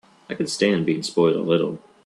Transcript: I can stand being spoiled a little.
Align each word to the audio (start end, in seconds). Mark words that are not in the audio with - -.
I 0.31 0.33
can 0.33 0.47
stand 0.47 0.87
being 0.87 1.03
spoiled 1.03 1.35
a 1.35 1.43
little. 1.43 1.77